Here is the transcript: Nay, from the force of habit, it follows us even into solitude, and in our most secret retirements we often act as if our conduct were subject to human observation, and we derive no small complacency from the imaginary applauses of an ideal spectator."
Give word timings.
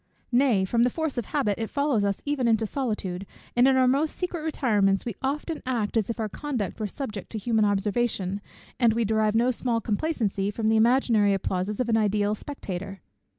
Nay, 0.31 0.65
from 0.65 0.81
the 0.81 0.89
force 0.89 1.19
of 1.19 1.25
habit, 1.25 1.59
it 1.59 1.69
follows 1.69 2.03
us 2.03 2.23
even 2.25 2.47
into 2.47 2.65
solitude, 2.65 3.27
and 3.55 3.67
in 3.67 3.75
our 3.77 3.87
most 3.87 4.15
secret 4.15 4.41
retirements 4.41 5.05
we 5.05 5.13
often 5.21 5.61
act 5.63 5.95
as 5.95 6.09
if 6.09 6.19
our 6.19 6.27
conduct 6.27 6.79
were 6.79 6.87
subject 6.87 7.29
to 7.33 7.37
human 7.37 7.65
observation, 7.65 8.41
and 8.79 8.93
we 8.93 9.05
derive 9.05 9.35
no 9.35 9.51
small 9.51 9.79
complacency 9.79 10.49
from 10.49 10.69
the 10.69 10.75
imaginary 10.75 11.35
applauses 11.35 11.79
of 11.79 11.87
an 11.87 11.97
ideal 11.97 12.33
spectator." 12.33 12.99